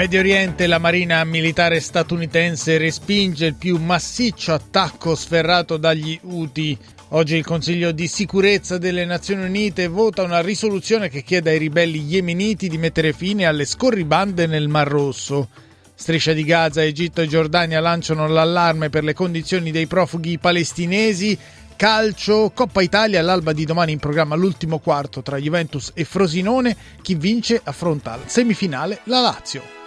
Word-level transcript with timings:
Medio 0.00 0.20
Oriente, 0.20 0.66
la 0.66 0.78
marina 0.78 1.22
militare 1.24 1.78
statunitense 1.78 2.78
respinge 2.78 3.44
il 3.44 3.54
più 3.54 3.76
massiccio 3.76 4.54
attacco 4.54 5.14
sferrato 5.14 5.76
dagli 5.76 6.18
Houthi. 6.22 6.78
Oggi 7.08 7.36
il 7.36 7.44
Consiglio 7.44 7.92
di 7.92 8.08
sicurezza 8.08 8.78
delle 8.78 9.04
Nazioni 9.04 9.44
Unite 9.44 9.88
vota 9.88 10.22
una 10.22 10.40
risoluzione 10.40 11.10
che 11.10 11.22
chiede 11.22 11.50
ai 11.50 11.58
ribelli 11.58 11.98
yemeniti 11.98 12.68
di 12.68 12.78
mettere 12.78 13.12
fine 13.12 13.44
alle 13.44 13.66
scorribande 13.66 14.46
nel 14.46 14.68
Mar 14.68 14.88
Rosso. 14.88 15.50
Striscia 15.94 16.32
di 16.32 16.44
Gaza, 16.44 16.82
Egitto 16.82 17.20
e 17.20 17.26
Giordania 17.26 17.78
lanciano 17.80 18.26
l'allarme 18.26 18.88
per 18.88 19.04
le 19.04 19.12
condizioni 19.12 19.70
dei 19.70 19.86
profughi 19.86 20.38
palestinesi. 20.38 21.36
Calcio, 21.76 22.52
Coppa 22.54 22.80
Italia 22.80 23.20
all'alba 23.20 23.52
di 23.52 23.66
domani 23.66 23.92
in 23.92 23.98
programma 23.98 24.34
l'ultimo 24.34 24.78
quarto 24.78 25.20
tra 25.20 25.36
Juventus 25.36 25.90
e 25.92 26.04
Frosinone. 26.04 26.74
Chi 27.02 27.16
vince 27.16 27.60
affronta 27.62 28.14
al 28.14 28.22
semifinale 28.24 29.00
la 29.04 29.20
Lazio. 29.20 29.79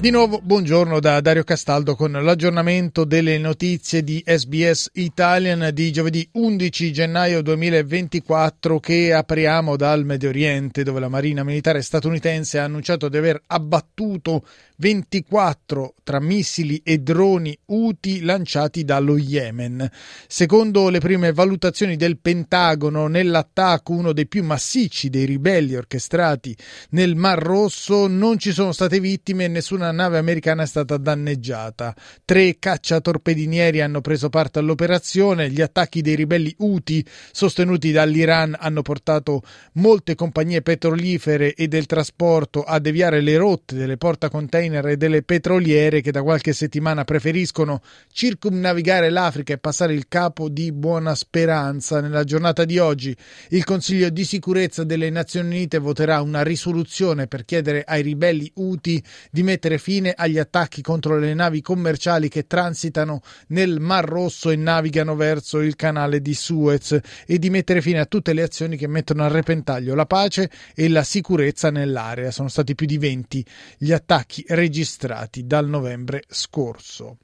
Di 0.00 0.08
nuovo 0.08 0.40
buongiorno 0.42 0.98
da 0.98 1.20
Dario 1.20 1.44
Castaldo 1.44 1.94
con 1.94 2.12
l'aggiornamento 2.12 3.04
delle 3.04 3.36
notizie 3.36 4.02
di 4.02 4.24
SBS 4.24 4.88
Italian 4.94 5.68
di 5.74 5.92
giovedì 5.92 6.26
11 6.32 6.90
gennaio 6.90 7.42
2024 7.42 8.80
che 8.80 9.12
apriamo 9.12 9.76
dal 9.76 10.06
Medio 10.06 10.30
Oriente 10.30 10.84
dove 10.84 11.00
la 11.00 11.10
Marina 11.10 11.44
Militare 11.44 11.82
statunitense 11.82 12.58
ha 12.58 12.64
annunciato 12.64 13.10
di 13.10 13.18
aver 13.18 13.42
abbattuto 13.46 14.46
24 14.80 15.94
tra 16.02 16.20
missili 16.20 16.80
e 16.82 16.98
droni 16.98 17.56
UTI 17.66 18.22
lanciati 18.22 18.82
dallo 18.82 19.18
Yemen. 19.18 19.88
Secondo 20.26 20.88
le 20.88 21.00
prime 21.00 21.32
valutazioni 21.32 21.96
del 21.96 22.18
Pentagono, 22.18 23.06
nell'attacco, 23.06 23.92
uno 23.92 24.12
dei 24.12 24.26
più 24.26 24.42
massicci 24.42 25.10
dei 25.10 25.26
ribelli 25.26 25.76
orchestrati 25.76 26.56
nel 26.90 27.14
Mar 27.14 27.38
Rosso, 27.38 28.06
non 28.06 28.38
ci 28.38 28.52
sono 28.52 28.72
state 28.72 29.00
vittime 29.00 29.44
e 29.44 29.48
nessuna 29.48 29.92
nave 29.92 30.16
americana 30.16 30.62
è 30.62 30.66
stata 30.66 30.96
danneggiata. 30.96 31.94
Tre 32.24 32.58
cacciatorpedinieri 32.58 33.82
hanno 33.82 34.00
preso 34.00 34.30
parte 34.30 34.60
all'operazione. 34.60 35.50
Gli 35.50 35.60
attacchi 35.60 36.00
dei 36.00 36.14
ribelli 36.14 36.54
UTI 36.56 37.04
sostenuti 37.32 37.92
dall'Iran 37.92 38.56
hanno 38.58 38.80
portato 38.80 39.42
molte 39.74 40.14
compagnie 40.14 40.62
petrolifere 40.62 41.52
e 41.52 41.68
del 41.68 41.84
trasporto 41.84 42.62
a 42.62 42.78
deviare 42.78 43.20
le 43.20 43.36
rotte 43.36 43.74
delle 43.74 43.98
portacontainer 43.98 44.68
container 44.69 44.69
e 44.78 44.96
delle 44.96 45.22
petroliere 45.22 46.00
che 46.00 46.10
da 46.10 46.22
qualche 46.22 46.52
settimana 46.52 47.04
preferiscono 47.04 47.82
circumnavigare 48.12 49.10
l'Africa 49.10 49.52
e 49.52 49.58
passare 49.58 49.94
il 49.94 50.06
capo 50.08 50.48
di 50.48 50.72
buona 50.72 51.14
speranza. 51.14 52.00
Nella 52.00 52.24
giornata 52.24 52.64
di 52.64 52.78
oggi 52.78 53.16
il 53.50 53.64
Consiglio 53.64 54.08
di 54.10 54.24
sicurezza 54.24 54.84
delle 54.84 55.10
Nazioni 55.10 55.48
Unite 55.48 55.78
voterà 55.78 56.20
una 56.20 56.42
risoluzione 56.42 57.26
per 57.26 57.44
chiedere 57.44 57.84
ai 57.86 58.02
ribelli 58.02 58.50
Houthi 58.54 59.02
di 59.30 59.42
mettere 59.42 59.78
fine 59.78 60.12
agli 60.16 60.38
attacchi 60.38 60.82
contro 60.82 61.18
le 61.18 61.34
navi 61.34 61.60
commerciali 61.60 62.28
che 62.28 62.46
transitano 62.46 63.20
nel 63.48 63.80
Mar 63.80 64.04
Rosso 64.04 64.50
e 64.50 64.56
navigano 64.56 65.16
verso 65.16 65.60
il 65.60 65.76
canale 65.76 66.20
di 66.20 66.34
Suez 66.34 66.98
e 67.26 67.38
di 67.38 67.50
mettere 67.50 67.80
fine 67.80 68.00
a 68.00 68.06
tutte 68.06 68.32
le 68.32 68.42
azioni 68.42 68.76
che 68.76 68.86
mettono 68.86 69.24
a 69.24 69.28
repentaglio 69.28 69.94
la 69.94 70.06
pace 70.06 70.50
e 70.74 70.88
la 70.88 71.02
sicurezza 71.02 71.70
nell'area. 71.70 72.30
Sono 72.30 72.48
stati 72.48 72.74
più 72.74 72.86
di 72.86 72.98
20 72.98 73.44
gli 73.78 73.92
attacchi 73.92 74.44
registrati 74.60 75.46
dal 75.46 75.66
novembre 75.66 76.24
scorso. 76.28 77.16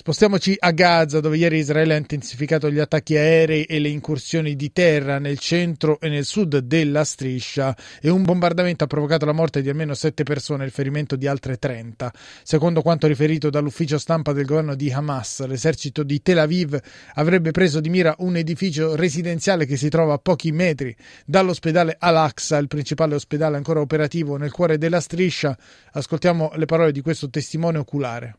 Spostiamoci 0.00 0.54
a 0.56 0.70
Gaza, 0.70 1.18
dove 1.18 1.38
ieri 1.38 1.58
Israele 1.58 1.94
ha 1.94 1.96
intensificato 1.96 2.70
gli 2.70 2.78
attacchi 2.78 3.16
aerei 3.16 3.64
e 3.64 3.80
le 3.80 3.88
incursioni 3.88 4.54
di 4.54 4.70
terra 4.70 5.18
nel 5.18 5.40
centro 5.40 5.98
e 5.98 6.08
nel 6.08 6.24
sud 6.24 6.58
della 6.58 7.02
striscia 7.02 7.76
e 8.00 8.08
un 8.08 8.22
bombardamento 8.22 8.84
ha 8.84 8.86
provocato 8.86 9.26
la 9.26 9.32
morte 9.32 9.60
di 9.60 9.68
almeno 9.68 9.94
sette 9.94 10.22
persone 10.22 10.62
e 10.62 10.66
il 10.66 10.72
ferimento 10.72 11.16
di 11.16 11.26
altre 11.26 11.56
30. 11.56 12.12
Secondo 12.44 12.80
quanto 12.80 13.08
riferito 13.08 13.50
dall'ufficio 13.50 13.98
stampa 13.98 14.32
del 14.32 14.44
governo 14.44 14.76
di 14.76 14.88
Hamas, 14.92 15.44
l'esercito 15.46 16.04
di 16.04 16.22
Tel 16.22 16.38
Aviv 16.38 16.78
avrebbe 17.14 17.50
preso 17.50 17.80
di 17.80 17.88
mira 17.88 18.14
un 18.18 18.36
edificio 18.36 18.94
residenziale 18.94 19.66
che 19.66 19.76
si 19.76 19.88
trova 19.88 20.14
a 20.14 20.18
pochi 20.18 20.52
metri 20.52 20.94
dall'ospedale 21.26 21.96
Al-Aqsa, 21.98 22.56
il 22.58 22.68
principale 22.68 23.16
ospedale 23.16 23.56
ancora 23.56 23.80
operativo 23.80 24.36
nel 24.36 24.52
cuore 24.52 24.78
della 24.78 25.00
striscia. 25.00 25.58
Ascoltiamo 25.90 26.52
le 26.54 26.66
parole 26.66 26.92
di 26.92 27.00
questo 27.00 27.28
testimone 27.28 27.78
oculare. 27.78 28.36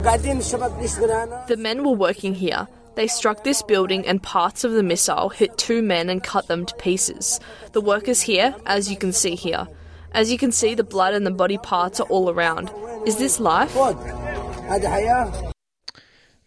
The 0.00 1.56
men 1.58 1.84
were 1.84 1.92
working 1.92 2.34
here. 2.34 2.66
They 2.94 3.06
struck 3.06 3.44
this 3.44 3.62
building 3.62 4.06
and 4.06 4.22
parts 4.22 4.64
of 4.64 4.72
the 4.72 4.82
missile 4.82 5.28
hit 5.28 5.58
two 5.58 5.82
men 5.82 6.08
and 6.08 6.22
cut 6.22 6.48
them 6.48 6.64
to 6.66 6.74
pieces. 6.76 7.38
The 7.72 7.82
workers 7.82 8.22
here, 8.22 8.54
as 8.64 8.90
you 8.90 8.96
can 8.96 9.12
see 9.12 9.34
here. 9.34 9.68
As 10.12 10.32
you 10.32 10.38
can 10.38 10.52
see, 10.52 10.74
the 10.74 10.84
blood 10.84 11.14
and 11.14 11.26
the 11.26 11.30
body 11.30 11.58
parts 11.58 12.00
are 12.00 12.06
all 12.08 12.30
around. 12.30 12.70
Is 13.06 13.18
this 13.18 13.38
life? 13.40 13.76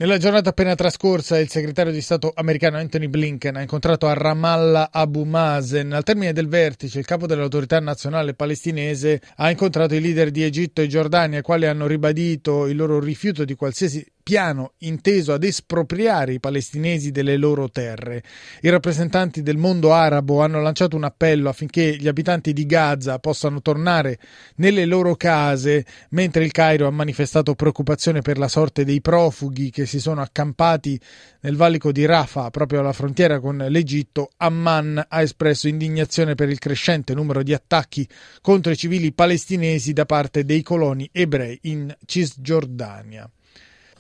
Nella 0.04 0.18
giornata 0.18 0.50
appena 0.50 0.76
trascorsa 0.76 1.40
il 1.40 1.48
segretario 1.48 1.94
di 1.94 2.02
Stato 2.02 2.34
americano 2.36 2.76
Anthony 2.76 3.08
Blinken 3.08 3.56
ha 3.56 3.62
incontrato 3.62 4.06
a 4.08 4.14
Ramallah 4.14 4.90
Abu 4.92 5.24
Mazen. 5.24 5.94
Al 5.94 6.04
termine 6.04 6.34
del 6.34 6.50
vertice 6.50 7.00
il 7.00 7.06
capo 7.06 7.26
dell'autorità 7.26 7.80
nazionale 7.80 8.34
palestinese 8.34 9.22
ha 9.38 9.50
incontrato 9.50 9.96
i 9.96 10.02
leader 10.02 10.30
di 10.30 10.44
Egitto 10.44 10.82
e 10.82 10.88
Giordania, 10.88 11.40
i 11.40 11.42
quali 11.42 11.68
hanno 11.68 11.88
ribadito 11.88 12.68
il 12.68 12.76
loro 12.76 13.00
rifiuto 13.00 13.46
di 13.46 13.56
qualsiasi 13.56 14.06
piano 14.24 14.72
inteso 14.80 15.34
ad 15.34 15.44
espropriare 15.44 16.34
i 16.34 16.40
palestinesi 16.40 17.12
delle 17.12 17.36
loro 17.36 17.70
terre. 17.70 18.24
I 18.62 18.70
rappresentanti 18.70 19.44
del 19.44 19.58
mondo 19.58 19.94
arabo 19.94 20.42
hanno 20.42 20.62
lanciato 20.62 20.96
un 20.96 21.04
appello 21.04 21.50
affinché 21.50 21.98
gli 21.98 22.08
abitanti 22.08 22.54
di 22.54 22.66
Gaza 22.66 23.20
possano 23.20 23.62
tornare 23.62 24.18
nelle 24.56 24.86
loro 24.86 25.16
case, 25.16 25.86
mentre 26.12 26.46
il 26.46 26.52
Cairo 26.52 26.88
ha 26.88 26.92
manifestato 26.92 27.54
preoccupazione 27.54 28.22
per 28.22 28.38
la 28.38 28.48
sorte 28.48 28.86
dei 28.86 29.02
profughi 29.02 29.70
che 29.70 29.86
si 29.86 30.00
sono 30.00 30.22
accampati 30.22 31.00
nel 31.42 31.58
valico 31.58 31.92
di 31.92 32.06
Rafah, 32.06 32.50
proprio 32.50 32.80
alla 32.80 32.94
frontiera 32.94 33.42
con 33.42 33.58
l'Egitto. 33.58 34.30
Amman 34.38 35.06
ha 35.08 35.22
espresso 35.22 35.68
indignazione 35.68 36.36
per 36.36 36.50
il 36.50 36.60
crescente 36.60 37.14
numero 37.14 37.44
di 37.44 37.54
attacchi 37.54 38.08
contro 38.42 38.72
i 38.72 38.78
civili 38.78 39.12
palestinesi 39.12 39.92
da 39.92 40.06
parte 40.06 40.46
dei 40.46 40.62
coloni 40.62 41.10
ebrei 41.12 41.60
in 41.64 41.94
Cisgiordania. 42.06 43.30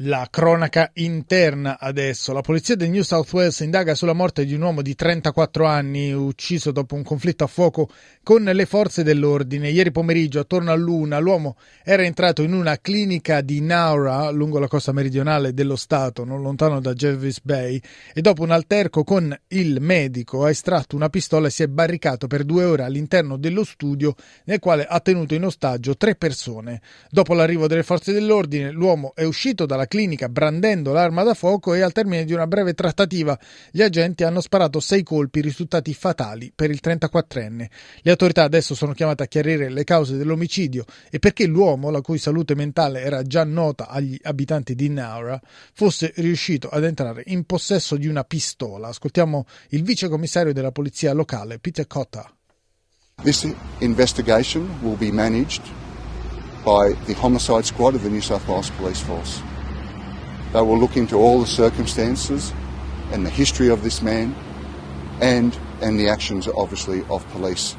La 0.05 0.27
cronaca 0.29 0.89
interna 0.95 1.79
adesso. 1.79 2.33
La 2.33 2.41
polizia 2.41 2.75
del 2.75 2.89
New 2.89 3.03
South 3.03 3.31
Wales 3.31 3.61
indaga 3.61 3.95
sulla 3.95 4.11
morte 4.11 4.43
di 4.43 4.53
un 4.53 4.61
uomo 4.61 4.81
di 4.81 4.95
34 4.95 5.65
anni 5.65 6.11
ucciso 6.11 6.71
dopo 6.71 6.95
un 6.95 7.03
conflitto 7.03 7.45
a 7.45 7.47
fuoco 7.47 7.89
con 8.21 8.43
le 8.43 8.65
forze 8.65 9.03
dell'ordine. 9.03 9.69
Ieri 9.69 9.91
pomeriggio, 9.91 10.41
attorno 10.41 10.71
a 10.71 10.75
luna, 10.75 11.19
l'uomo 11.19 11.55
era 11.85 12.03
entrato 12.03 12.41
in 12.41 12.51
una 12.51 12.79
clinica 12.81 13.39
di 13.39 13.61
Naura, 13.61 14.29
lungo 14.31 14.59
la 14.59 14.67
costa 14.67 14.91
meridionale 14.91 15.53
dello 15.53 15.77
Stato, 15.77 16.25
non 16.25 16.41
lontano 16.41 16.81
da 16.81 16.93
Jervis 16.93 17.39
Bay, 17.41 17.79
e 18.13 18.19
dopo 18.19 18.43
un 18.43 18.51
alterco 18.51 19.05
con 19.05 19.33
il 19.49 19.79
medico 19.79 20.43
ha 20.43 20.49
estratto 20.49 20.97
una 20.97 21.07
pistola 21.07 21.47
e 21.47 21.51
si 21.51 21.63
è 21.63 21.67
barricato 21.67 22.27
per 22.27 22.43
due 22.43 22.65
ore 22.65 22.83
all'interno 22.83 23.37
dello 23.37 23.63
studio 23.63 24.15
nel 24.45 24.59
quale 24.59 24.85
ha 24.85 24.99
tenuto 24.99 25.33
in 25.33 25.45
ostaggio 25.45 25.95
tre 25.95 26.15
persone. 26.15 26.81
Dopo 27.09 27.33
l'arrivo 27.33 27.67
delle 27.67 27.83
forze 27.83 28.11
dell'ordine, 28.11 28.69
l'uomo 28.69 29.13
è 29.15 29.23
uscito 29.23 29.65
dalla 29.65 29.91
clinica 29.93 30.27
brandendo 30.27 30.91
l'arma 30.91 31.21
da 31.21 31.35
fuoco 31.35 31.75
e 31.75 31.81
al 31.81 31.91
termine 31.91 32.25
di 32.25 32.33
una 32.33 32.47
breve 32.47 32.73
trattativa 32.73 33.37
gli 33.69 33.83
agenti 33.83 34.23
hanno 34.23 34.41
sparato 34.41 34.79
sei 34.79 35.03
colpi 35.03 35.39
risultati 35.39 35.93
fatali 35.93 36.51
per 36.55 36.71
il 36.71 36.79
34enne. 36.83 37.67
Le 38.01 38.09
autorità 38.09 38.41
adesso 38.41 38.73
sono 38.73 38.93
chiamate 38.93 39.21
a 39.21 39.27
chiarire 39.27 39.69
le 39.69 39.83
cause 39.83 40.17
dell'omicidio 40.17 40.85
e 41.11 41.19
perché 41.19 41.45
l'uomo, 41.45 41.91
la 41.91 42.01
cui 42.01 42.17
salute 42.17 42.55
mentale 42.55 43.03
era 43.03 43.21
già 43.21 43.43
nota 43.43 43.87
agli 43.87 44.17
abitanti 44.23 44.73
di 44.73 44.89
Naura, 44.89 45.39
fosse 45.73 46.11
riuscito 46.15 46.69
ad 46.69 46.85
entrare 46.85 47.21
in 47.27 47.43
possesso 47.43 47.95
di 47.95 48.07
una 48.07 48.23
pistola. 48.23 48.87
Ascoltiamo 48.87 49.45
il 49.69 49.83
vice 49.83 50.09
commissario 50.09 50.53
della 50.53 50.71
polizia 50.71 51.13
locale, 51.13 51.59
Peter 51.59 51.85
Cotta. 51.85 52.35
This 53.21 53.45
investigation 53.77 54.67
will 54.81 54.97
be 54.97 55.11
managed 55.11 55.61
by 56.65 56.93
the 57.05 57.13
homicide 57.13 57.67
squad 57.67 57.93
of 57.93 58.01
the 58.01 58.09
New 58.09 58.21
South 58.21 58.47
Wales 58.47 58.71
Police 58.71 59.03
Force. 59.03 59.52
They 60.53 60.61
will 60.61 60.77
look 60.77 60.97
into 60.97 61.15
all 61.15 61.41
the 61.41 61.47
circumstances 61.47 62.53
and 63.11 63.25
the 63.25 63.29
history 63.31 63.69
of 63.69 63.81
this 63.81 64.03
man 64.03 64.35
and, 65.19 65.57
and 65.81 65.99
the 65.99 66.09
actions, 66.09 66.47
obviously, 66.47 67.03
of 67.09 67.27
police 67.31 67.75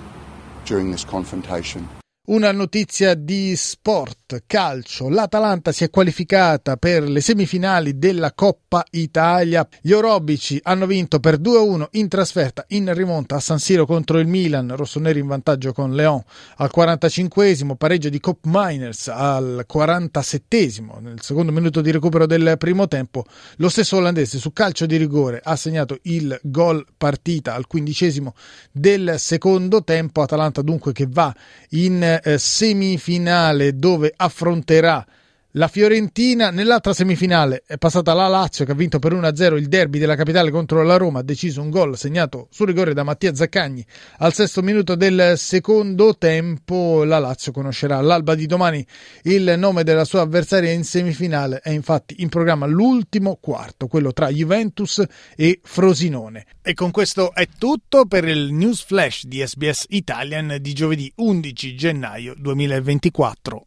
during 0.65 0.91
this 0.91 1.05
confrontation. 1.05 1.89
Una 2.27 2.53
notizia 2.53 3.13
di 3.13 3.55
sport, 3.55 4.45
calcio. 4.47 5.11
L'Atalanta 5.11 5.73
si 5.73 5.85
è 5.85 5.91
qualificata 5.91 6.79
per 6.79 7.03
le 7.03 7.21
semifinali 7.21 7.99
della 7.99 8.33
Coppa 8.33 8.83
Italia. 8.93 9.69
Gli 9.83 9.93
orobici 9.93 10.59
hanno 10.63 10.87
vinto 10.87 11.21
per 11.21 11.39
2-1 11.39 11.89
in 11.91 12.09
trasferta 12.09 12.65
in 12.69 12.91
rimonta 12.95 13.37
a 13.37 13.41
San 13.41 13.59
Siro 13.59 13.85
contro 13.85 14.19
il 14.19 14.27
Milan, 14.27 14.75
rossoneri 14.75 15.19
in 15.19 15.27
vantaggio 15.27 15.75
con 15.75 15.93
Leon 15.93 16.23
al 16.57 16.71
45esimo, 16.75 17.75
pareggio 17.77 18.09
di 18.09 18.19
Cop 18.21 18.39
Miners 18.45 19.09
al 19.09 19.67
47esimo, 19.71 21.03
nel 21.03 21.21
secondo 21.21 21.53
minuto 21.53 21.83
di 21.83 21.91
recupero 21.91 22.25
del 22.25 22.55
primo 22.57 22.89
tempo. 22.89 23.27
Lo 23.57 23.69
stesso 23.69 23.99
olandese 23.99 24.39
su 24.39 24.51
calcio 24.55 24.87
di 24.87 24.97
rigore 24.97 25.43
ha 25.45 25.57
segnato 25.57 25.99
il 26.05 26.41
gol 26.43 26.87
partita 26.97 27.53
al 27.53 27.67
quindicesimo 27.67 28.33
del 28.73 29.17
secondo 29.19 29.85
tempo. 29.85 30.23
Atalanta 30.23 30.63
dunque 30.63 30.93
che 30.93 31.07
va 31.07 31.31
in 31.73 32.13
semifinale 32.37 33.79
dove 33.79 34.13
affronterà 34.17 35.05
la 35.57 35.69
Fiorentina 35.69 36.51
nell'altra 36.51 36.93
semifinale 36.93 37.63
è 37.65 37.77
passata 37.77 38.13
la 38.13 38.27
Lazio 38.27 38.65
che 38.65 38.73
ha 38.73 38.75
vinto 38.75 38.99
per 38.99 39.15
1-0 39.15 39.57
il 39.57 39.69
derby 39.69 40.01
della 40.01 40.17
capitale 40.17 40.51
contro 40.51 40.83
la 40.83 40.97
Roma, 40.97 41.21
ha 41.21 41.23
deciso 41.23 41.63
un 41.63 41.71
gol 41.71 41.97
segnato 41.97 42.49
su 42.51 42.65
rigore 42.65 42.93
da 42.93 43.05
Mattia 43.05 43.33
Zaccagni 43.33 43.85
al 44.19 44.35
sesto 44.35 44.63
minuto 44.63 44.97
del 44.97 45.35
secondo 45.37 46.17
tempo. 46.17 47.05
La 47.05 47.21
Lazio 47.21 47.53
conoscerà 47.53 47.99
all'alba 47.99 48.35
di 48.35 48.47
domani 48.47 48.85
il 49.23 49.55
nome 49.57 49.85
della 49.85 50.05
sua 50.05 50.23
avversaria 50.23 50.73
in 50.73 50.83
semifinale. 50.83 51.61
È 51.61 51.71
infatti 51.71 52.17
in 52.19 52.31
programma 52.31 52.67
l'ultimo 52.67 53.39
quarto, 53.41 53.87
quello 53.87 54.13
tra 54.13 54.31
Juventus 54.31 55.05
e 55.37 55.61
Frosinone. 55.63 56.47
E 56.63 56.75
con 56.75 56.91
questo 56.91 57.33
è 57.33 57.47
tutto 57.57 58.07
per 58.07 58.27
il 58.27 58.53
news 58.53 58.83
flash 58.83 59.25
di 59.27 59.47
SBS 59.47 59.85
Italian 59.91 60.57
di 60.61 60.73
giovedì 60.73 61.13
11 61.15 61.77
gennaio 61.77 62.35
2024. 62.37 63.67